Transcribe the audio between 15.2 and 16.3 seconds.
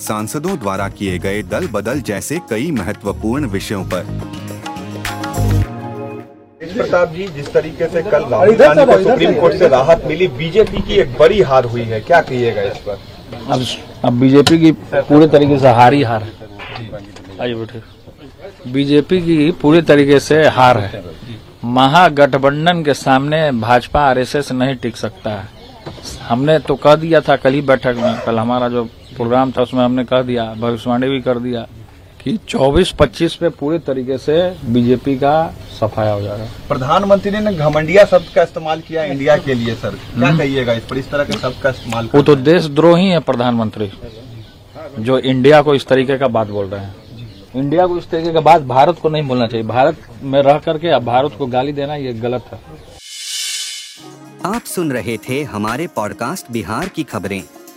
तरीके से हार ही हार